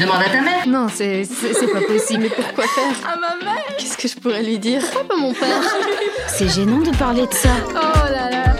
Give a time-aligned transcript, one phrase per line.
[0.00, 0.66] Demande à ta mère.
[0.66, 2.22] Non, c'est c'est pas possible.
[2.22, 5.34] Mais pourquoi faire À ma mère Qu'est-ce que je pourrais lui dire Pourquoi pas mon
[5.34, 5.62] père
[6.26, 7.50] C'est gênant de parler de ça.
[7.68, 8.56] Oh là là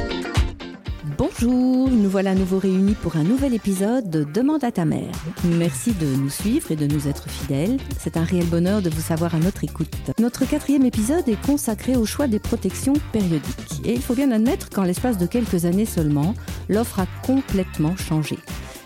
[1.16, 5.12] Bonjour, nous voilà à nouveau réunis pour un nouvel épisode de Demande à ta mère.
[5.44, 7.78] Merci de nous suivre et de nous être fidèles.
[7.98, 9.94] C'est un réel bonheur de vous savoir à notre écoute.
[10.18, 13.80] Notre quatrième épisode est consacré au choix des protections périodiques.
[13.86, 16.34] Et il faut bien admettre qu'en l'espace de quelques années seulement,
[16.68, 18.36] l'offre a complètement changé.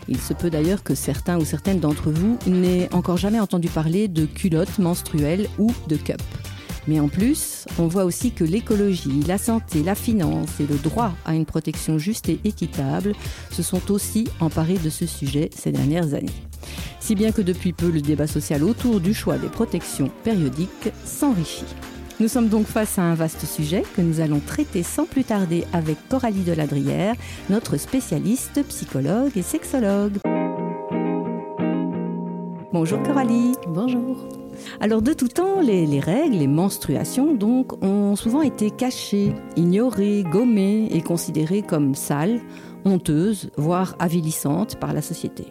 [0.09, 4.09] Il se peut d'ailleurs que certains ou certaines d'entre vous n'aient encore jamais entendu parler
[4.09, 6.23] de culottes menstruelles ou de cup.
[6.87, 11.13] Mais en plus, on voit aussi que l'écologie, la santé, la finance et le droit
[11.25, 13.15] à une protection juste et équitable
[13.51, 16.29] se sont aussi emparés de ce sujet ces dernières années.
[17.01, 21.65] Si bien que depuis peu, le débat social autour du choix des protections périodiques s'enrichit.
[22.21, 25.65] Nous sommes donc face à un vaste sujet que nous allons traiter sans plus tarder
[25.73, 27.17] avec Coralie Deladrière,
[27.51, 30.19] notre spécialiste, psychologue et sexologue.
[32.73, 33.55] Bonjour Coralie.
[33.67, 34.29] Bonjour.
[34.81, 40.23] Alors de tout temps, les, les, règles, les menstruations donc, ont souvent été cachées, ignorées,
[40.23, 42.41] gommées et considérées comme sales,
[42.85, 45.47] honteuses, voire avilissantes par la société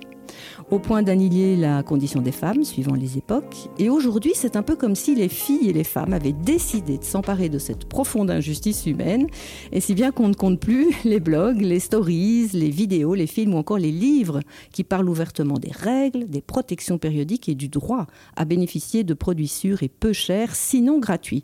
[0.72, 3.70] au point d'annihiler la condition des femmes suivant les époques.
[3.80, 7.04] Et aujourd'hui, c'est un peu comme si les filles et les femmes avaient décidé de
[7.04, 9.28] s'emparer de cette profonde injustice humaine,
[9.72, 13.54] et si bien qu'on ne compte plus les blogs, les stories, les vidéos, les films
[13.54, 14.42] ou encore les livres
[14.72, 19.48] qui parlent ouvertement des règles, des protections périodiques et du droit à bénéficier de produits
[19.48, 21.44] sûrs et peu chers, sinon gratuits.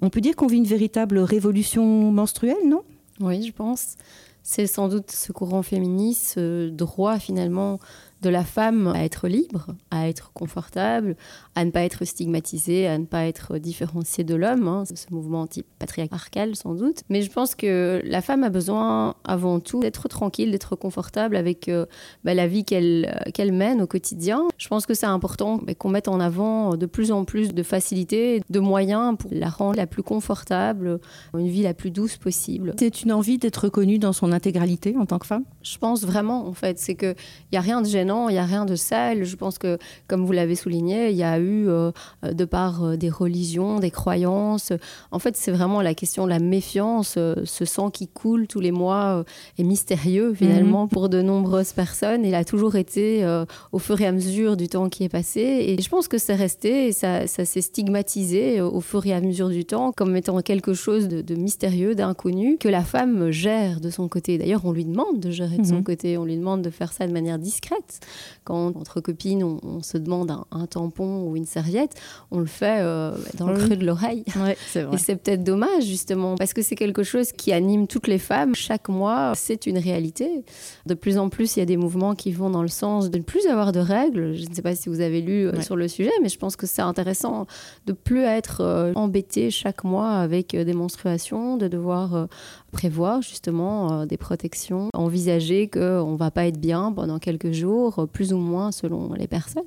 [0.00, 2.82] On peut dire qu'on vit une véritable révolution menstruelle, non?
[3.20, 3.94] Oui, je pense.
[4.42, 7.78] C'est sans doute ce courant féministe, ce droit finalement
[8.22, 11.16] de la femme à être libre, à être confortable,
[11.54, 15.46] à ne pas être stigmatisée, à ne pas être différenciée de l'homme, hein, ce mouvement
[15.46, 17.02] type patriarcal sans doute.
[17.08, 21.68] Mais je pense que la femme a besoin avant tout d'être tranquille, d'être confortable avec
[21.68, 21.86] euh,
[22.24, 24.46] bah, la vie qu'elle qu'elle mène au quotidien.
[24.56, 28.42] Je pense que c'est important qu'on mette en avant de plus en plus de facilités,
[28.48, 31.00] de moyens pour la rendre la plus confortable,
[31.36, 32.74] une vie la plus douce possible.
[32.78, 35.44] C'est une envie d'être reconnue dans son intégralité en tant que femme?
[35.62, 37.14] Je pense vraiment en fait, c'est qu'il
[37.52, 39.24] n'y a rien de gênant, il n'y a rien de sale.
[39.24, 39.78] Je pense que
[40.08, 41.90] comme vous l'avez souligné, il y a eu, euh,
[42.22, 44.72] de par euh, des religions, des croyances.
[45.10, 47.14] En fait, c'est vraiment la question de la méfiance.
[47.18, 49.24] Euh, ce sang qui coule tous les mois
[49.58, 50.88] est mystérieux finalement mmh.
[50.88, 52.24] pour de nombreuses personnes.
[52.24, 53.24] Il a toujours été
[53.72, 55.40] au fur et à mesure du temps qui est passé.
[55.40, 59.20] Et je pense que c'est resté et ça, ça s'est stigmatisé au fur et à
[59.20, 63.80] mesure du temps comme étant quelque chose de, de mystérieux, d'inconnu, que la femme gère
[63.80, 64.38] de son côté.
[64.38, 65.84] D'ailleurs, on lui demande de gérer de son mmh.
[65.84, 66.18] côté.
[66.18, 68.00] On lui demande de faire ça de manière discrète.
[68.44, 71.94] Quand entre copines, on, on se demande un, un tampon ou une serviette,
[72.30, 74.24] on le fait euh, dans le creux de l'oreille.
[74.36, 78.18] Ouais, et c'est peut-être dommage, justement, parce que c'est quelque chose qui anime toutes les
[78.18, 78.54] femmes.
[78.54, 80.44] Chaque mois, c'est une réalité.
[80.86, 83.18] De plus en plus, il y a des mouvements qui vont dans le sens de
[83.18, 84.34] ne plus avoir de règles.
[84.34, 85.62] Je ne sais pas si vous avez lu euh, ouais.
[85.62, 87.46] sur le sujet, mais je pense que c'est intéressant
[87.86, 92.28] de plus être euh, embêté chaque mois avec des menstruations, de devoir
[92.72, 98.08] prévoir justement euh, des protections, envisager qu'on ne va pas être bien pendant quelques jours,
[98.12, 99.62] plus ou moins selon les personnes.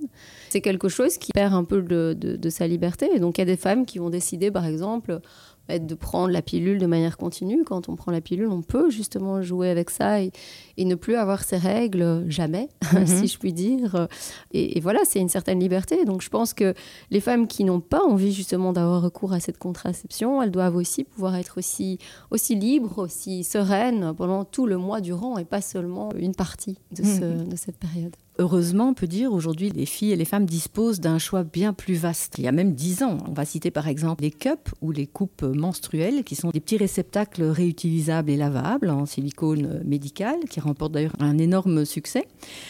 [0.49, 3.09] C'est quelque chose qui perd un peu de sa liberté.
[3.13, 5.21] Et donc il y a des femmes qui vont décider, par exemple,
[5.69, 7.63] de prendre la pilule de manière continue.
[7.63, 10.31] Quand on prend la pilule, on peut justement jouer avec ça et,
[10.77, 13.05] et ne plus avoir ses règles jamais, -hmm.
[13.05, 14.07] si je puis dire.
[14.51, 16.05] Et, et voilà, c'est une certaine liberté.
[16.05, 16.73] Donc je pense que
[17.09, 21.03] les femmes qui n'ont pas envie justement d'avoir recours à cette contraception, elles doivent aussi
[21.03, 21.99] pouvoir être aussi,
[22.31, 27.03] aussi libres, aussi sereines pendant tout le mois durant et pas seulement une partie de,
[27.03, 28.15] ce, de cette période.
[28.38, 31.94] Heureusement, on peut dire aujourd'hui, les filles et les femmes disposent d'un choix bien plus
[31.94, 32.35] vaste.
[32.38, 35.07] Il y a même dix ans, on va citer par exemple les cups ou les
[35.07, 40.91] coupes menstruelles, qui sont des petits réceptacles réutilisables et lavables en silicone médical, qui remportent
[40.91, 42.28] d'ailleurs un énorme succès,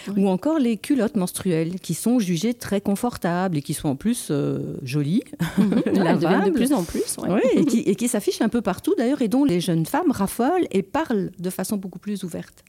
[0.09, 0.23] oui.
[0.23, 4.27] ou encore les culottes menstruelles, qui sont jugées très confortables et qui sont en plus
[4.29, 5.23] euh, jolies,
[5.57, 5.91] mmh.
[5.93, 7.41] lavables, de plus en plus, ouais.
[7.55, 10.83] et qui, qui s'affichent un peu partout d'ailleurs, et dont les jeunes femmes raffolent et
[10.83, 12.63] parlent de façon beaucoup plus ouverte.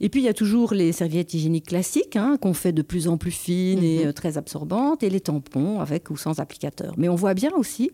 [0.00, 2.16] Et puis il y a toujours les serviettes hygiéniques classiques.
[2.16, 4.00] Hein, qu'on fait de plus en plus fines mm -hmm.
[4.00, 6.92] et euh, très absorbantes, et les tampons avec ou sans applicateur.
[6.96, 7.90] Mais on voit bien aussi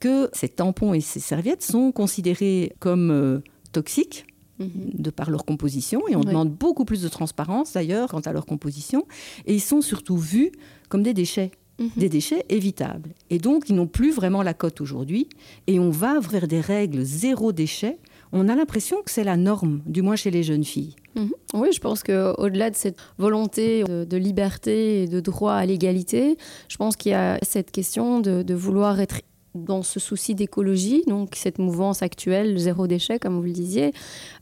[0.00, 3.40] que ces tampons et ces serviettes sont considérés comme euh,
[3.72, 4.24] toxiques
[4.60, 5.00] -hmm.
[5.02, 6.26] de par leur composition, et on oui.
[6.26, 9.06] demande beaucoup plus de transparence d'ailleurs quant à leur composition,
[9.46, 10.50] et ils sont surtout vus
[10.88, 11.50] comme des déchets.
[11.80, 11.98] Mm -hmm.
[12.02, 13.10] des déchets évitables.
[13.30, 15.24] Et donc, ils n'ont plus vraiment la cote aujourd'hui.
[15.70, 17.96] Et on va vers des règles zéro déchet
[18.32, 20.96] on a l'impression que c'est la norme, du moins chez les jeunes filles.
[21.14, 21.28] Mmh.
[21.54, 26.36] Oui, je pense qu'au-delà de cette volonté de, liberté et de droit à l'égalité,
[26.68, 29.20] je pense qu'il y a cette question de, de vouloir être
[29.64, 33.92] dans ce souci d'écologie, donc cette mouvance actuelle, zéro déchet, comme vous le disiez,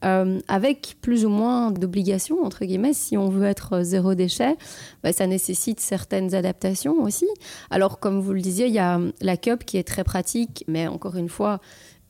[0.04, 4.56] euh, avec plus ou moins d'obligations, entre guillemets, si on veut être zéro déchet,
[5.02, 7.28] bah, ça nécessite certaines adaptations aussi.
[7.70, 10.86] Alors, comme vous le disiez, il y a la cup qui est très pratique, mais
[10.86, 11.60] encore une fois,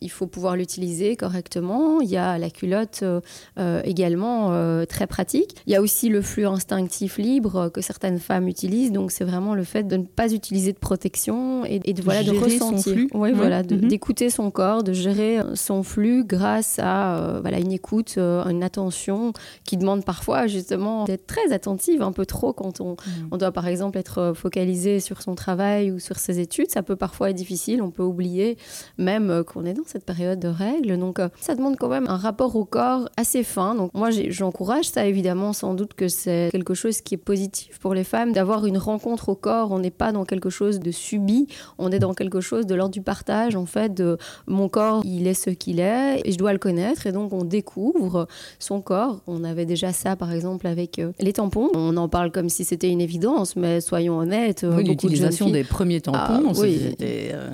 [0.01, 2.01] il faut pouvoir l'utiliser correctement.
[2.01, 3.21] Il y a la culotte euh,
[3.59, 5.57] euh, également euh, très pratique.
[5.67, 8.93] Il y a aussi le flux instinctif libre que certaines femmes utilisent.
[8.93, 12.33] Donc c'est vraiment le fait de ne pas utiliser de protection et, de voilà de
[12.33, 13.89] ressentir, oui, voilà, mhm.
[13.89, 19.33] d'écouter son corps, de gérer son flux grâce à voilà une écoute, une attention
[19.65, 23.29] qui demande parfois justement d'être très attentive, un peu trop quand on, mhm.
[23.31, 26.71] on doit par exemple être focalisé sur son travail ou sur ses études.
[26.71, 27.81] Ça peut parfois être difficile.
[27.81, 28.59] On peut oublier
[28.99, 30.99] même qu'on est dans cette période de règles.
[30.99, 33.75] Donc, euh, ça demande quand même un rapport au corps assez fin.
[33.75, 37.95] Donc, moi, j'encourage ça, évidemment, sans doute que c'est quelque chose qui est positif pour
[37.95, 39.73] les femmes, d'avoir une rencontre au corps.
[39.73, 41.47] On n'est pas dans quelque chose de subi,
[41.79, 45.27] on est dans quelque chose de l'ordre du partage, en fait, de mon corps, il
[45.27, 47.07] est ce qu'il est, et je dois le connaître.
[47.07, 48.27] Et donc, on découvre
[48.59, 49.21] son corps.
[49.27, 51.71] On avait déjà ça, par exemple, avec euh, les tampons.
[51.75, 54.67] On en parle comme si c'était une évidence, mais soyons honnêtes.
[54.69, 56.81] Oui, l'utilisation des premiers tampons, ah, oui.
[56.97, 57.51] c'était euh,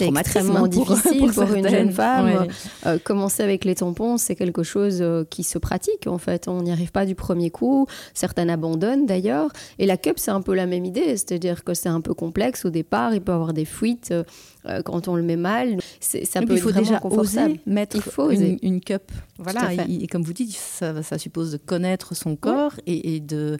[0.00, 2.48] extrêmement difficile pour une jeune femme.
[2.86, 6.48] Euh, commencer avec les tampons, c'est quelque chose euh, qui se pratique en fait.
[6.48, 7.86] On n'y arrive pas du premier coup.
[8.12, 9.50] Certaines abandonnent d'ailleurs.
[9.78, 11.16] Et la cup, c'est un peu la même idée.
[11.16, 13.14] C'est-à-dire que c'est un peu complexe au départ.
[13.14, 15.78] Il peut y avoir des fuites euh, quand on le met mal.
[16.00, 19.12] Ça peut il faut déjà oser mettre il faut une, une, cup.
[19.38, 19.72] Voilà.
[19.88, 23.58] Et, comme vous dites, ça, ça, suppose de connaître son corps et, et de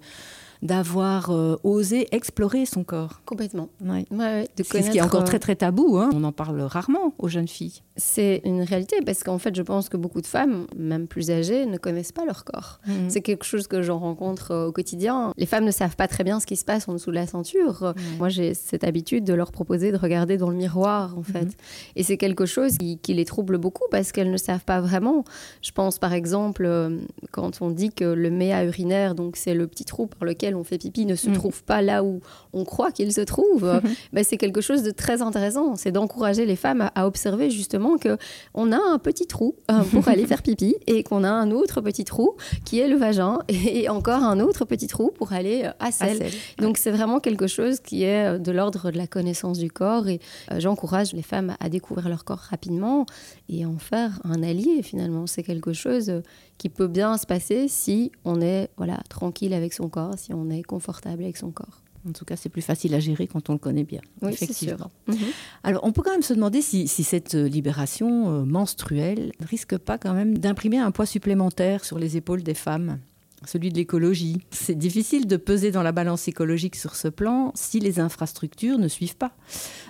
[0.64, 3.20] d'avoir euh, osé explorer son corps.
[3.26, 3.68] Complètement.
[3.84, 4.06] Ouais.
[4.10, 5.98] Ouais, de ce qui est encore très très tabou.
[5.98, 6.10] Hein.
[6.14, 7.82] On en parle rarement aux jeunes filles.
[7.96, 11.66] C'est une réalité parce qu'en fait, je pense que beaucoup de femmes, même plus âgées,
[11.66, 12.80] ne connaissent pas leur corps.
[12.86, 13.10] Mhm.
[13.10, 15.32] C'est quelque chose que j'en rencontre euh, au quotidien.
[15.36, 17.26] Les femmes ne savent pas très bien ce qui se passe en dessous de la
[17.26, 17.94] ceinture.
[18.18, 21.44] Moi, j'ai cette habitude de leur proposer de regarder dans le miroir, en fait.
[21.44, 21.52] Mhm.
[21.96, 25.24] Et c'est quelque chose qui, qui, les trouble beaucoup parce qu'elles ne savent pas vraiment.
[25.60, 26.98] Je pense par exemple, euh,
[27.30, 30.64] quand on dit que le méa urinaire, donc c'est le petit trou par lequel on
[30.64, 31.34] fait pipi ne se mm.
[31.34, 32.20] trouve pas là où
[32.52, 33.80] on croit qu'il se trouve,
[34.12, 35.76] ben, c'est quelque chose de très intéressant.
[35.76, 38.16] C'est d'encourager les femmes à, observer justement que
[38.54, 41.80] on a un petit trou euh, pour aller faire pipi et qu'on a un autre
[41.80, 45.70] petit trou qui est le vagin et encore un autre petit trou pour aller euh,
[45.80, 46.30] à selle.
[46.58, 50.08] Donc c'est vraiment quelque chose qui est euh, de l'ordre de la connaissance du corps
[50.08, 50.20] et
[50.58, 53.06] j'encourage les femmes à découvrir leur corps rapidement
[53.48, 55.26] et en faire un allié finalement.
[55.26, 56.22] C'est quelque chose
[56.58, 60.50] qui peut bien se passer si on est voilà tranquille avec son corps, si on
[60.50, 61.82] est confortable avec son corps.
[62.06, 64.02] En tout cas, c'est plus facile à gérer quand on le connaît bien.
[64.20, 64.76] Oui, effectivement.
[64.76, 64.90] Sûr.
[65.08, 65.32] Mhm.
[65.62, 69.78] Alors, on peut quand même se demander si, cette euh, libération euh, menstruelle ne risque
[69.78, 72.98] pas quand même d'imprimer un poids supplémentaire sur les épaules des femmes
[73.46, 74.38] celui de l'écologie.
[74.50, 78.88] C'est difficile de peser dans la balance écologique sur ce plan si les infrastructures ne
[78.88, 79.32] suivent pas,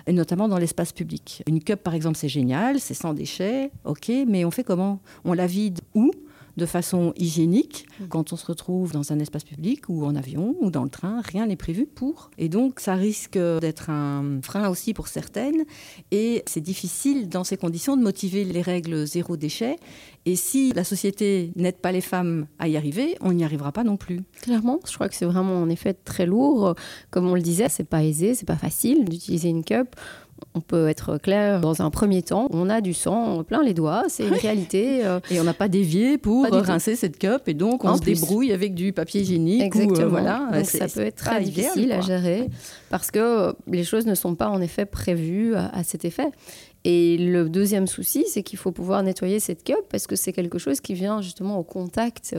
[0.07, 1.43] et notamment dans l'espace public.
[1.47, 4.99] Une cup, par exemple, c'est génial, c'est sans déchets, ok, mais on fait comment?
[5.23, 6.11] On la vide où?
[6.57, 8.07] De façon hygiénique mm.
[8.07, 11.21] quand on se retrouve dans un espace public ou en avion ou dans le train.
[11.21, 12.31] Rien n'est prévu pour.
[12.37, 15.65] Et donc, ça risque d'être un frein aussi pour certaines.
[16.11, 19.77] Et c'est difficile dans ces conditions de motiver les règles zéro déchet.
[20.25, 23.83] Et si la société n'aide pas les femmes à y arriver, on n'y arrivera pas
[23.83, 24.21] non plus.
[24.41, 26.75] Clairement, je crois que c'est vraiment en effet très lourd.
[27.11, 29.95] Comme on le disait, c'est pas aisé, c'est pas facile d'utiliser une cup
[30.53, 34.03] on peut être clair, dans un premier temps, on a du sang plein les doigts,
[34.07, 35.05] c'est une réalité.
[35.05, 35.19] Euh.
[35.31, 38.73] Et on n'a pas d'évier pour rincer cette cup, et donc on se débrouille avec
[38.73, 39.61] du papier hygiénique.
[39.61, 40.07] Euh, Exactement.
[40.07, 42.49] voilà, donc ça peut être très difficile à gérer,
[42.89, 46.29] parce que les choses ne sont pas en effet prévues à cet effet.
[46.85, 50.59] Et le deuxième souci, c'est qu'il faut pouvoir nettoyer cette cup parce que c'est quelque
[50.59, 52.35] chose qui vient justement au contact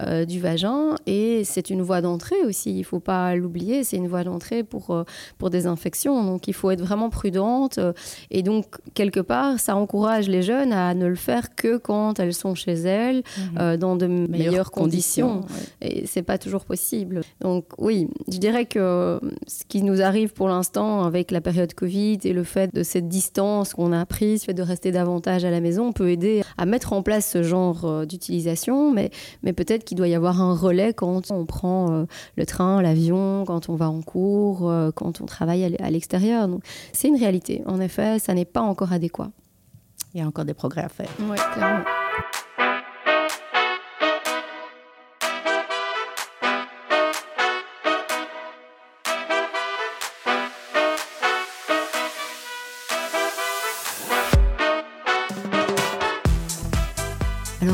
[0.00, 2.72] euh, du vagin et c'est une voie d'entrée aussi.
[2.72, 5.04] Il ne faut pas l'oublier, c'est une voie d'entrée pour, euh,
[5.36, 6.24] pour des infections.
[6.24, 7.78] Donc il faut être vraiment prudente.
[8.30, 12.34] et donc, quelque part, ça encourage les jeunes à ne le faire que quand elles
[12.34, 13.58] sont chez elles, mhm.
[13.58, 15.42] euh, dans de meilleures, conditions.
[15.82, 17.20] Et c'est pas toujours possible.
[17.42, 22.18] Donc oui, je dirais que ce qui nous arrive pour l'instant avec la période Covid
[22.24, 25.50] et le fait de cette distance qu'on a appris, le fait de rester davantage à
[25.50, 29.10] la maison, peut aider à mettre en place ce genre euh, d'utilisation, mais,
[29.42, 32.04] mais peut-être qu'il doit y avoir un relais quand on prend euh,
[32.36, 36.48] le train, l'avion, quand on va en cours, euh, quand on travaille à l'extérieur.
[36.92, 37.62] c'est une réalité.
[37.66, 39.30] En effet, ça n'est pas encore adéquat.
[40.14, 41.10] Il y a encore des progrès à faire.
[41.20, 41.84] Oui, clairement.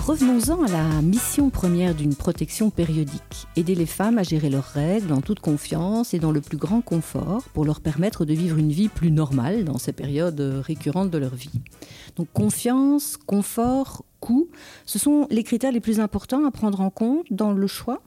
[0.06, 5.12] Revenons-en à la mission première d'une protection périodique, aider les femmes à gérer leurs règles
[5.12, 8.70] en toute confiance et dans le plus grand confort pour leur permettre de vivre une
[8.70, 11.60] vie plus normale dans ces périodes récurrentes de leur vie.
[12.14, 14.48] Donc confiance, confort, coût,
[14.84, 18.00] ce sont les critères les plus importants à prendre en compte dans le choix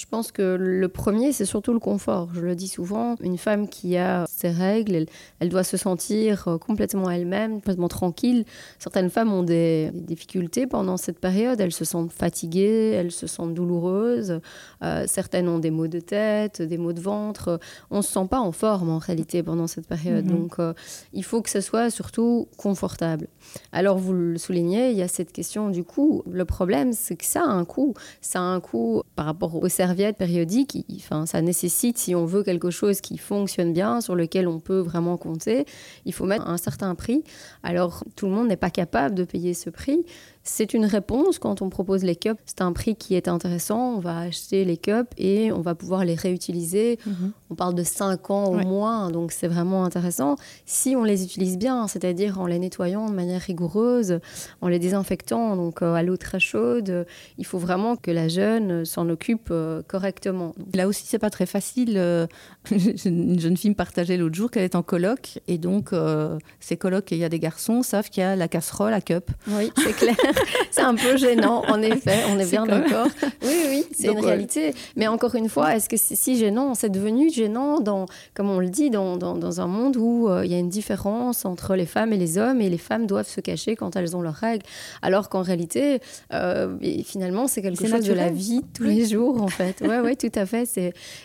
[0.00, 2.30] je pense que le premier, c'est surtout le confort.
[2.32, 5.04] Je le dis souvent, une femme qui a ses règles,
[5.40, 8.46] elle, doit se sentir euh, complètement elle-même, complètement tranquille.
[8.78, 13.52] Certaines femmes ont des, difficultés pendant cette période, elles se sentent fatiguées, elles se sentent
[13.52, 14.40] douloureuses,
[14.82, 17.60] euh, certaines ont des maux de tête, des maux de ventre.
[17.90, 20.24] On ne se sent pas en forme en réalité pendant cette période.
[20.24, 20.30] Mhm.
[20.30, 20.72] Donc euh,
[21.12, 23.26] il faut que ce soit surtout confortable.
[23.70, 26.22] Alors vous le soulignez, il y a cette question du coût.
[26.30, 27.92] Le problème, c'est que ça a un coût.
[28.22, 32.24] Ça a un coût par rapport au service serviette périodique, enfin, ça nécessite, si on
[32.24, 35.64] veut quelque chose qui fonctionne bien, sur lequel on peut vraiment compter,
[36.04, 37.24] il faut mettre un certain prix.
[37.64, 40.04] Alors, tout le monde n'est pas capable de payer ce prix.
[40.42, 42.40] C'est une réponse quand on propose les cups.
[42.46, 43.96] C'est un prix qui est intéressant.
[43.96, 46.98] On va acheter les cups et on va pouvoir les réutiliser.
[47.06, 47.32] Mhm.
[47.50, 50.36] On parle de 5 ans au moins, donc c'est vraiment intéressant.
[50.66, 54.20] Si on les utilise bien, c'est-à-dire en les nettoyant de manière rigoureuse,
[54.60, 57.06] en les désinfectant donc euh, à l'eau très chaude,
[57.38, 60.54] il faut vraiment que la jeune s'en occupe euh, correctement.
[60.74, 61.94] Là aussi, c'est pas très facile.
[61.96, 62.26] Euh,
[63.04, 65.90] une jeune fille me partageait l'autre jour qu'elle est en coloc et donc
[66.60, 69.30] ses colocs, il y a des garçons, savent qu'il y a la casserole à cup.
[69.48, 70.16] Oui, c'est clair.
[70.70, 73.08] c'est un peu gênant, en effet, on est, bien d'accord.
[73.42, 74.74] Oui, oui, c'est une réalité.
[74.96, 78.58] Mais encore une fois, est-ce que c'est si gênant C'est devenu gênant, dans, comme on
[78.58, 81.86] le dit, dans, dans, un monde où euh, il y a une différence entre les
[81.86, 84.64] femmes et les hommes, et les femmes doivent se cacher quand elles ont leurs règles.
[85.02, 86.00] Alors qu'en réalité,
[86.32, 89.82] euh, finalement, c'est quelque chose de la vie tous les jours, en fait.
[89.90, 90.68] Oui, ouais, tout à fait.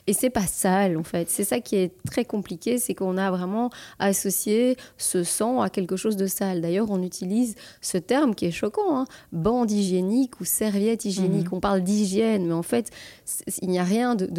[0.08, 1.30] Et c'est pas sale, en fait.
[1.30, 3.70] C'est ça qui est très compliqué, c'est qu'on a vraiment
[4.00, 6.62] associé ce sang à quelque chose de sale.
[6.62, 9.06] D'ailleurs, on utilise ce terme qui est choquant Hein.
[9.32, 11.52] bande hygiénique ou serviette hygiénique.
[11.52, 11.58] Mhm.
[11.58, 12.92] On parle d'hygiène, mais en fait,
[13.62, 14.30] il n'y a rien de,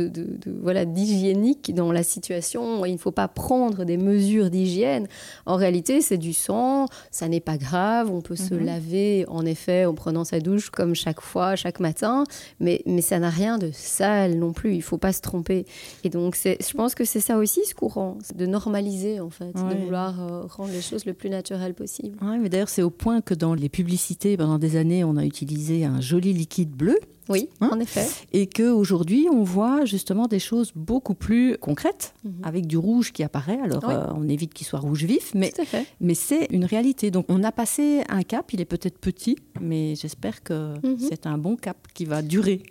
[0.62, 2.84] voilà d'hygiénique dans la situation.
[2.86, 5.06] Il ne faut pas prendre des mesures d'hygiène.
[5.44, 8.10] En réalité, c'est du sang, ça n'est pas grave.
[8.12, 8.64] On peut se mhm.
[8.64, 12.24] laver, en effet, en prenant sa douche comme chaque fois, chaque matin,
[12.60, 14.72] mais, mais ça n'a rien de sale non plus.
[14.72, 15.66] Il ne faut pas se tromper.
[16.04, 19.84] Et donc, je pense que c'est ça aussi ce courant, de normaliser en fait, de
[19.84, 22.16] vouloir euh, rendre les choses le plus naturelles possible.
[22.22, 25.24] Oui, mais d'ailleurs, c'est au point que dans les publicités, pendant des années, on a
[25.24, 27.00] utilisé un joli liquide bleu.
[27.28, 28.06] Oui, hein en effet.
[28.32, 32.32] Et qu'aujourd'hui, on voit justement des choses beaucoup plus concrètes, mhm.
[32.44, 33.58] avec du rouge qui apparaît.
[33.60, 35.52] Alors, euh, on évite qu'il soit rouge vif, mais,
[36.00, 37.10] mais c'est une réalité.
[37.10, 40.98] Donc, on a passé un cap, il est peut-être petit, mais j'espère que mhm.
[41.00, 42.62] c'est un bon cap qui va durer.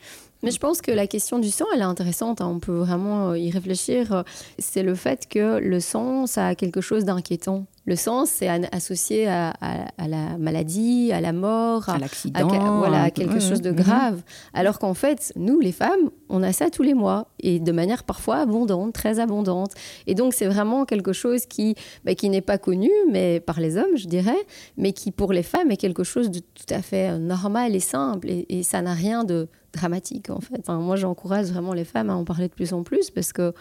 [0.41, 2.39] Mais je pense que la question du sang, elle est intéressante.
[2.39, 2.47] Hein.
[2.47, 4.23] On peut vraiment euh, y réfléchir.
[4.59, 7.65] C'est le fait que le sang, ça a quelque chose d'inquiétant.
[7.87, 9.53] Le sang, c'est associé à,
[9.99, 14.23] la maladie, à la mort, à, l'accident, voilà, à quelque chose de grave.
[14.55, 18.03] Alors qu'en fait, nous, les femmes, on a ça tous les mois et de manière
[18.03, 19.73] parfois abondante, très abondante.
[20.07, 23.77] Et donc, c'est vraiment quelque chose qui, bah, qui n'est pas connu, mais par les
[23.77, 24.45] hommes, je dirais,
[24.77, 28.29] mais qui pour les femmes est quelque chose de tout à fait normal et simple.
[28.29, 30.67] Et, ça n'a rien de dramatique en fait.
[30.69, 33.53] moi, j'encourage vraiment les femmes à en parler de plus en plus parce que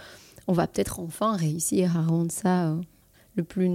[0.47, 2.75] on va peut-être enfin réussir à rendre ça.
[3.37, 3.71] Le plus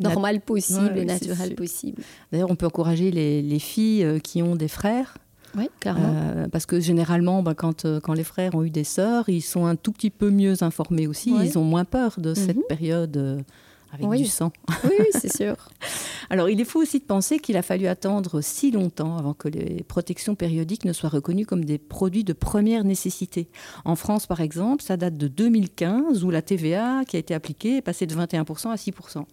[0.00, 2.02] normal possible et naturel possible.
[2.30, 5.18] D'ailleurs, on peut encourager les, filles euh, qui ont des frères.
[5.56, 6.14] Oui, carrément.
[6.14, 9.42] Euh, parce que généralement, bah, quand, euh, quand les frères ont eu des sœurs, ils
[9.42, 11.34] sont un tout petit peu mieux informés aussi.
[11.42, 12.62] Ils ont moins peur de cette mhm.
[12.68, 13.44] période
[13.92, 14.52] avec du sang.
[14.84, 15.56] Oui, c'est sûr.
[16.30, 19.48] Alors, il est faux aussi de penser qu'il a fallu attendre si longtemps avant que
[19.48, 23.48] les protections périodiques ne soient reconnues comme des produits de première nécessité.
[23.84, 27.76] En France, par exemple, ça date de 2015 où la TVA qui a été appliquée
[27.76, 29.24] est passée de 21% à 6%.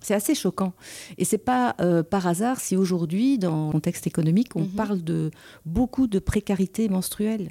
[0.00, 0.72] C'est assez choquant.
[1.18, 4.68] Et c'est pas euh, par hasard si aujourd'hui, dans le contexte économique, on mhm.
[4.68, 5.30] parle de
[5.64, 7.50] beaucoup de précarité menstruelle.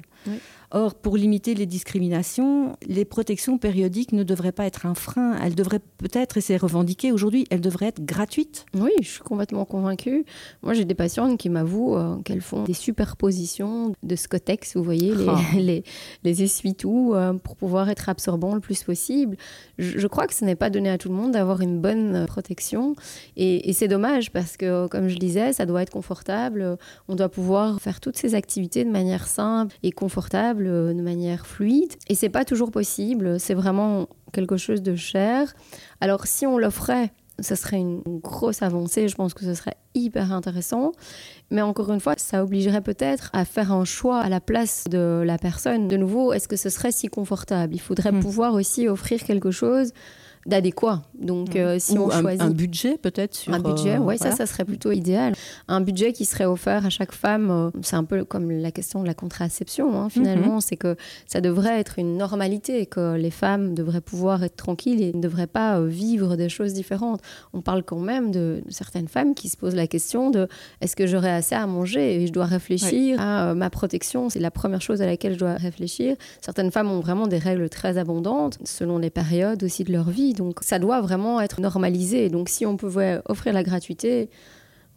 [0.74, 5.36] Or, pour limiter les discriminations, les protections périodiques ne devraient pas être un frein.
[5.42, 8.64] Elles devraient peut-être, et c'est revendiqué aujourd'hui, elles devraient être gratuites.
[8.74, 10.24] Oui, je suis complètement convaincue.
[10.62, 15.14] Moi, j'ai des patientes qui m'avouent euh, qu'elles font des superpositions de Scotex, vous voyez,
[15.14, 15.40] les, ah.
[15.58, 15.84] les,
[16.24, 19.36] les essuie-tout, euh, pour pouvoir être absorbant le plus possible.
[19.76, 22.94] Je, crois que ce n'est pas donné à tout le monde d'avoir une bonne protection.
[23.36, 26.78] Et, et c'est dommage parce que, comme je disais, ça doit être confortable.
[27.08, 31.46] On doit pouvoir faire toutes ces activités de manière simple et confortable euh, de manière
[31.46, 31.92] fluide.
[32.08, 33.38] Et c'est pas toujours possible.
[33.38, 35.52] C'est vraiment quelque chose de cher.
[36.00, 39.08] Alors si on l'offrait, ce serait une grosse avancée.
[39.08, 40.92] Je pense que ce serait hyper intéressant.
[41.50, 45.22] Mais encore une fois, ça obligerait peut-être à faire un choix à la place de
[45.24, 45.88] la personne.
[45.88, 47.74] De nouveau, est-ce que ce serait si confortable?
[47.74, 48.20] Il faudrait hmm.
[48.20, 49.92] pouvoir aussi offrir quelque chose
[50.46, 51.02] d'adéquat.
[51.18, 54.18] Donc, euh, si on un, choisit un budget peut-être sur un budget, euh, voilà.
[54.18, 55.34] ça, ça serait plutôt idéal.
[55.68, 59.02] Un budget qui serait offert à chaque femme, euh, c'est un peu comme la question
[59.02, 59.96] de la contraception.
[59.96, 60.96] hein, finalement, c'est que
[61.26, 65.46] ça devrait être une normalité, que les femmes devraient pouvoir être tranquilles et ne devraient
[65.46, 67.20] pas euh, vivre des choses différentes.
[67.52, 70.48] On parle quand même de certaines femmes qui se posent la question de
[70.80, 74.28] est-ce que j'aurai assez à manger et je dois réfléchir à ma protection?
[74.28, 76.16] C'est la première chose à laquelle je dois réfléchir.
[76.40, 80.31] Certaines femmes ont vraiment des règles très abondantes selon les périodes aussi de leur vie.
[80.32, 82.28] Donc ça doit vraiment être normalisé.
[82.28, 84.30] Donc si on pouvait offrir la gratuité,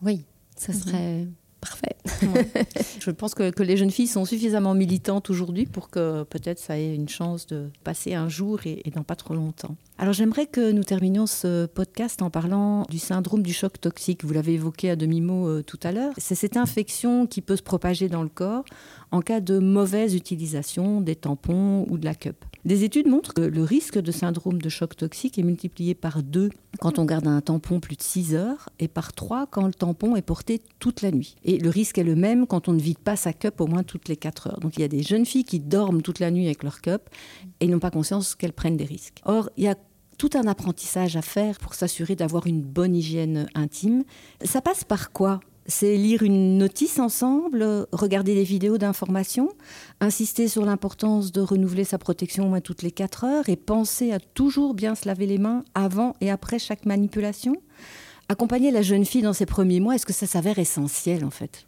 [0.01, 0.25] oui,
[0.55, 1.27] ça serait
[1.65, 1.95] parfait.
[2.99, 6.77] Je pense que, que les jeunes filles sont suffisamment militantes aujourd'hui pour que peut-être ça
[6.77, 9.75] ait une chance de passer un jour et, et dans pas trop longtemps.
[9.97, 14.23] Alors j'aimerais que nous terminions ce podcast en parlant du syndrome du choc toxique.
[14.23, 16.13] Vous l'avez évoqué à demi-mot euh, tout à l'heure.
[16.17, 18.65] C'est cette infection qui peut se propager dans le corps
[19.11, 22.43] en cas de mauvaise utilisation des tampons ou de la cup.
[22.65, 26.49] Des études montrent que le risque de syndrome de choc toxique est multiplié par deux
[26.79, 30.15] quand on garde un tampon plus de 6 heures et par 3 quand le tampon
[30.15, 31.35] est porté toute la nuit.
[31.43, 33.83] Et le risque est le même quand on ne vide pas sa cup au moins
[33.83, 34.59] toutes les 4 heures.
[34.61, 37.03] Donc il y a des jeunes filles qui dorment toute la nuit avec leur cup
[37.59, 39.21] et n'ont pas conscience qu'elles prennent des risques.
[39.25, 39.75] Or, il y a
[40.17, 44.03] tout un apprentissage à faire pour s'assurer d'avoir une bonne hygiène intime.
[44.43, 49.49] Ça passe par quoi c'est lire une notice ensemble, regarder des vidéos d'information,
[49.99, 54.11] insister sur l'importance de renouveler sa protection au moins toutes les 4 heures et penser
[54.11, 57.55] à toujours bien se laver les mains avant et après chaque manipulation.
[58.29, 61.65] Accompagner la jeune fille dans ses premiers mois, est-ce que ça s'avère essentiel en fait?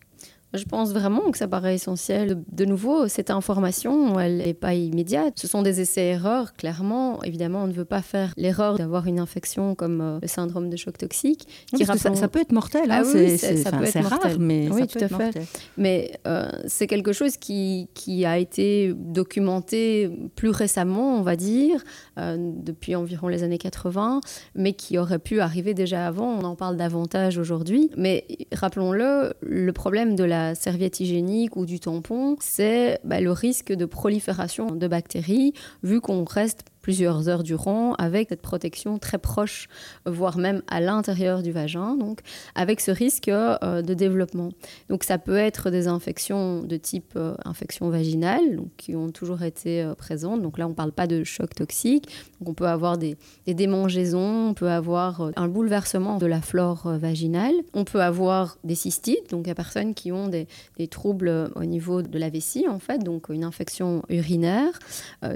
[0.53, 2.41] Je pense vraiment que ça paraît essentiel.
[2.51, 5.33] De nouveau, cette information, elle n'est pas immédiate.
[5.35, 7.21] Ce sont des essais-erreurs, clairement.
[7.23, 10.77] Évidemment, on ne veut pas faire l'erreur d'avoir une infection comme euh, le syndrome de
[10.77, 11.47] choc toxique.
[11.75, 12.85] qui ça, ça, peut être mortel.
[12.89, 15.07] Ah hein, oui, c'est ça, ça peut être rare, mais oui, ça tout peut à
[15.07, 15.23] être fait.
[15.23, 15.45] mortel.
[15.75, 21.83] Mais euh, c'est quelque chose qui, qui, a été documenté plus récemment, on va dire,
[22.17, 24.21] euh, depuis environ les années 80,
[24.55, 26.29] mais qui aurait pu arriver déjà avant.
[26.39, 27.91] On en parle davantage aujourd'hui.
[27.97, 33.71] Mais rappelons-le, le problème de la serviette hygiénique ou du tampon, c'est bah, le risque
[33.73, 35.53] de prolifération de bactéries,
[35.83, 39.67] vu qu'on reste plusieurs heures durant avec cette protection très proche,
[40.05, 42.21] voire même à l'intérieur du vagin, donc
[42.55, 44.51] avec ce risque euh, de développement.
[44.87, 49.43] Donc ça peut être des infections de type euh, infection vaginale, donc, qui ont toujours
[49.43, 50.41] été euh, présentes.
[50.41, 52.07] Donc là, on ne parle pas de choc toxique.
[52.39, 56.87] Donc on peut avoir des, démangeaisons, on peut avoir euh, un bouleversement de la flore
[56.97, 60.47] vaginale, on peut avoir des cystites, donc il y a personnes qui ont des,
[60.89, 64.79] troubles au niveau de la vessie, en fait, donc une infection urinaire,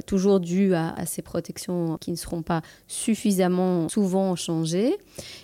[0.05, 4.97] toujours due à, à ces qui ne seront pas suffisamment souvent changées.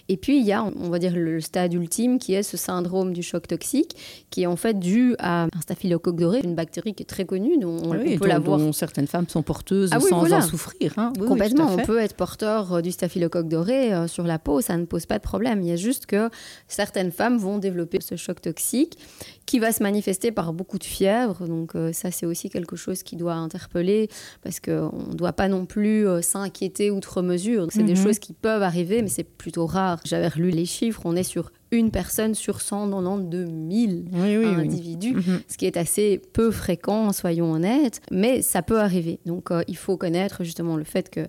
[0.09, 3.13] Et puis, il y a, on va dire, le stade ultime qui est ce syndrome
[3.13, 3.95] du choc toxique,
[4.29, 7.57] qui est en fait dû à un staphylocoque doré, une bactérie qui est très connue,
[7.57, 8.59] dont on, oui, on peut l'avoir.
[8.73, 10.37] Certaines femmes sont porteuses Ah oui, sans voilà.
[10.37, 10.93] en souffrir.
[10.97, 11.13] Hein.
[11.19, 14.77] Oui, Complètement, on peut être porteur euh, du staphylocoque doré euh, sur la peau, ça
[14.77, 15.61] ne pose pas de problème.
[15.61, 16.29] Il y a juste que
[16.67, 18.97] certaines femmes vont développer ce choc toxique
[19.45, 21.47] qui va se manifester par beaucoup de fièvre.
[21.47, 24.09] Donc euh, ça, c'est aussi quelque chose qui doit interpeller
[24.43, 27.67] parce qu'on ne doit pas non plus euh, s'inquiéter outre mesure.
[27.69, 28.03] C'est des Mhm.
[28.03, 29.99] choses qui peuvent arriver, mais c'est plutôt rare.
[30.05, 34.45] J'avais relu les chiffres, on est sur une personne sur 192 000 Oui, oui, oui.
[34.47, 35.41] individus Mhm.
[35.47, 39.19] ce qui est assez peu fréquent, soyons honnêtes, mais ça peut arriver.
[39.25, 41.27] Donc euh, il faut connaître justement le fait que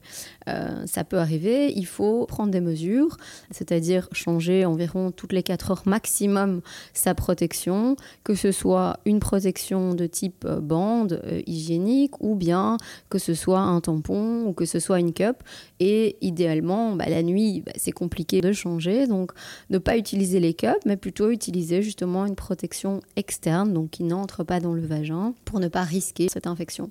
[0.49, 3.17] euh, ça peut arriver, il faut prendre des mesures,
[3.51, 6.61] c'est-à-dire changer environ toutes les 4 heures maximum
[6.95, 12.77] sa protection, que ce soit une protection de type euh, bande hygiénique ou bien
[13.09, 15.39] que ce soit un tampon ou que ce soit une cup.
[15.81, 19.33] Et idéalement, bah, la nuit, bah, c'est compliqué de changer, donc
[19.71, 24.45] ne pas utiliser les cups, mais plutôt utiliser justement une protection externe, donc qui n'entre
[24.45, 26.91] pas dans le vagin, pour ne pas risquer cette infection.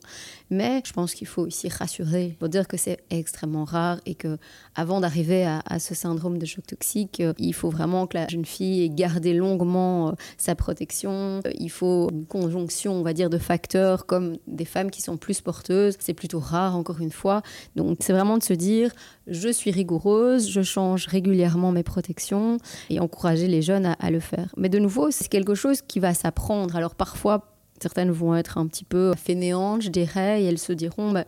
[0.49, 4.37] Mais je pense qu'il faut aussi rassurer, pour dire que c'est extrêmement rare et que
[4.75, 8.27] avant d'arriver à, à ce syndrome de choc toxique, euh, il faut vraiment que la
[8.27, 11.41] jeune fille ait gardé longuement euh, sa protection.
[11.45, 15.17] Euh, Il faut une conjonction, on va dire, de facteurs comme des femmes qui sont
[15.17, 15.95] plus porteuses.
[15.99, 17.41] C'est plutôt rare, encore une fois.
[17.75, 18.91] Donc c'est vraiment de se dire,
[19.27, 22.57] je suis rigoureuse, je change régulièrement mes protections
[22.89, 24.53] et encourager les jeunes à, à le faire.
[24.57, 26.75] Mais de nouveau, c'est quelque chose qui va s'apprendre.
[26.75, 31.11] Alors parfois, certaines vont être un petit peu fainéantes, je dirais, et elles se diront,
[31.11, 31.25] bah,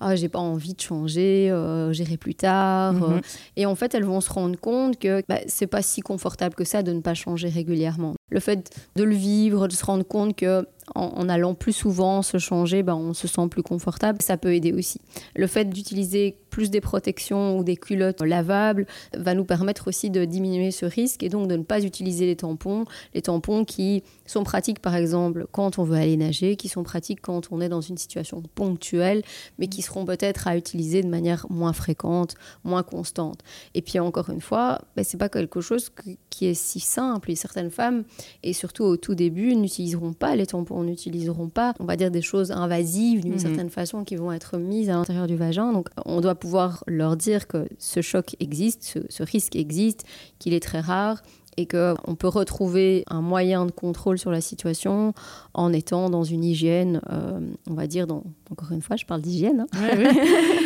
[0.00, 2.94] ah, j'ai pas envie de changer, euh, j'irai plus tard.
[2.94, 3.02] Mhm.
[3.02, 3.20] euh.
[3.56, 6.64] Et en fait, elles vont se rendre compte que bah, c'est pas si confortable que
[6.64, 8.14] ça de ne pas changer régulièrement.
[8.30, 12.38] Le fait de le vivre, de se rendre compte que en, allant plus souvent se
[12.38, 14.20] changer, ben, on se sent plus confortable.
[14.22, 15.00] Ça peut aider aussi.
[15.36, 20.24] Le fait d'utiliser plus des protections ou des culottes lavables va nous permettre aussi de
[20.24, 22.84] diminuer ce risque et donc de ne pas utiliser les tampons.
[23.14, 27.20] Les tampons qui sont pratiques par exemple quand on veut aller nager, qui sont pratiques
[27.22, 29.22] quand on est dans une situation ponctuelle,
[29.58, 33.40] mais qui seront peut-être à utiliser de manière moins fréquente, moins constante.
[33.74, 35.90] Et puis encore une fois, ben, c'est pas quelque chose
[36.30, 37.30] qui est si simple.
[37.36, 38.04] Certaines femmes,
[38.42, 42.22] et surtout au tout début, n'utiliseront pas les tampons, n'utiliseront pas, on va dire, des
[42.22, 43.38] choses invasives d'une mhm.
[43.38, 45.72] certaine façon qui vont être mises à l'intérieur du vagin.
[45.72, 50.04] Donc on doit pouvoir leur dire que ce choc existe, ce, risque existe,
[50.38, 51.22] qu'il est très rare
[51.56, 55.12] et qu'on peut retrouver un moyen de contrôle sur la situation
[55.52, 59.20] en étant dans une hygiène, euh, on va dire, dans, encore une fois, je parle
[59.20, 60.12] d'hygiène, hein.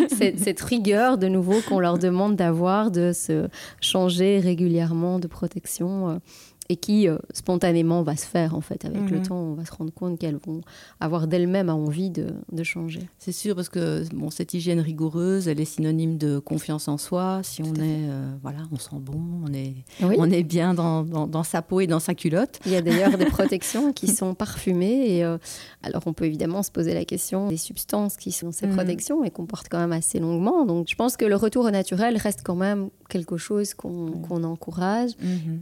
[0.37, 3.49] cette, rigueur de nouveau qu'on leur demande d'avoir, de se
[3.81, 6.11] changer régulièrement de protection.
[6.11, 6.19] Euh,
[6.69, 8.85] et qui euh, spontanément va se faire en fait.
[8.85, 9.27] Avec le mhm.
[9.27, 10.61] temps on va se rendre compte qu'elles vont
[11.01, 13.09] avoir d'elles-mêmes envie de, de changer.
[13.19, 17.41] C'est sûr parce que bon cette hygiène rigoureuse elle est synonyme de confiance en soi.
[17.43, 21.43] Si on est euh, voilà on sent bon on est on est bien dans, dans,
[21.43, 22.61] sa peau et dans sa culotte.
[22.67, 25.39] Il y a d'ailleurs des protections qui sont parfumées et euh,
[25.83, 28.77] alors on peut évidemment se poser la question des substances qui sont ces mhm.
[28.77, 30.65] protections et qu'on porte quand même assez longuement.
[30.65, 35.11] Donc je pense que le retour au naturel reste quand même quelque chose qu'on encourage
[35.21, 35.61] mhm.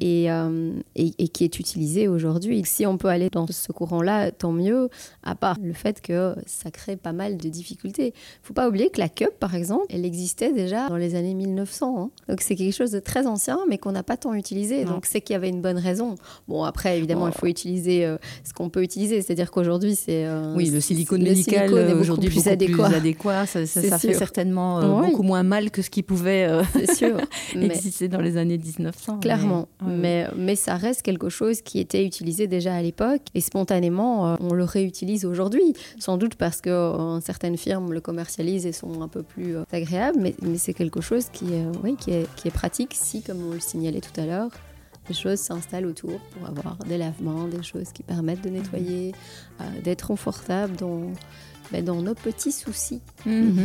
[0.96, 2.62] Et et, qui est utilisé aujourd'hui.
[2.64, 4.88] Si on peut aller dans ce courant-là, tant mieux,
[5.22, 8.09] à part le fait que ça crée pas mal de difficultés.
[8.09, 11.35] Il faut pas oublier que la cup, par exemple, elle existait déjà dans les années
[11.35, 11.98] 1900.
[11.98, 12.11] Hein.
[12.28, 14.85] Donc c'est quelque chose de très ancien, mais qu'on n'a pas tant utilisé.
[14.85, 16.16] Donc c'est qu'il y avait une bonne raison.
[16.48, 19.22] Bon, après, évidemment, il faut utiliser euh, ce qu'on peut utiliser.
[19.22, 20.26] C'est-à-dire qu'aujourd'hui, c'est...
[20.26, 22.88] Euh, oui, le silicone médical euh, aujourd'hui plus, adéquat.
[22.88, 23.46] plus adéquat.
[23.46, 23.66] Ça,
[23.98, 26.48] fait certainement beaucoup moins mal que ce qui pouvait
[26.94, 27.18] sûr.
[27.72, 29.20] exister dans les années 1900.
[29.20, 29.68] Clairement.
[29.87, 34.37] Mais, mais ça reste quelque chose qui était utilisé déjà à l'époque et spontanément, euh,
[34.40, 35.75] on le réutilise aujourd'hui.
[35.99, 39.64] Sans doute parce que euh, certaines firmes le commercialisent et sont un peu plus euh,
[39.73, 41.47] agréables, mais, c'est quelque chose qui,
[41.83, 44.51] oui, qui, est, qui est pratique si, comme on le signalait tout à l'heure,
[45.09, 49.12] des choses s'installent autour pour avoir des lavements, des choses qui permettent de nettoyer,
[49.83, 50.77] d'être confortable
[51.83, 53.57] dans nos petits soucis mhm.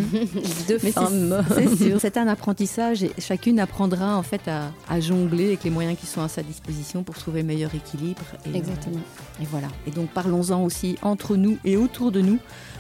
[0.69, 1.43] de femmes.
[1.53, 5.97] C'est sûr, c'est un apprentissage et chacune apprendra en fait à, jongler avec les moyens
[5.97, 8.23] qui sont à sa disposition pour trouver le meilleur équilibre.
[8.45, 9.01] Et, Exactement.
[9.41, 9.67] et voilà.
[9.85, 12.39] Et donc parlons-en aussi entre nous et autour de nous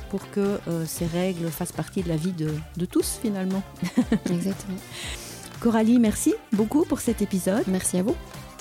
[0.09, 3.63] pour que euh, ces règles fassent partie de la vie de, de tous finalement.
[4.31, 4.77] Exactement.
[5.59, 7.63] Coralie, merci beaucoup pour cet épisode.
[7.67, 8.15] Merci à vous.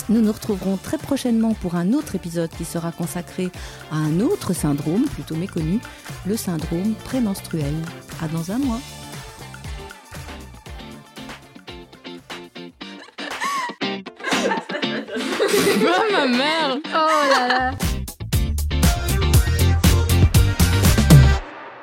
[0.09, 3.51] Nous nous retrouverons très prochainement pour un autre épisode qui sera consacré
[3.91, 5.81] à un autre syndrome, plutôt méconnu,
[6.27, 7.75] le syndrome prémenstruel.
[8.23, 8.81] À dans un mois.
[16.13, 17.86] ma mère Oh là là